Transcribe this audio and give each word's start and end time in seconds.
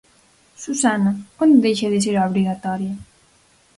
Susana, 0.63 1.11
onde 1.43 1.63
deixa 1.65 1.87
de 1.93 1.99
ser 2.05 2.15
obrigatoria? 2.17 2.93